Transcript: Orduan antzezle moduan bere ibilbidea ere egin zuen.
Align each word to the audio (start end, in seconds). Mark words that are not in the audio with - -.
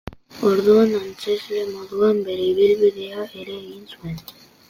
Orduan 0.51 0.93
antzezle 0.99 1.59
moduan 1.73 2.23
bere 2.29 2.47
ibilbidea 2.53 3.29
ere 3.43 3.57
egin 3.61 3.87
zuen. 3.93 4.19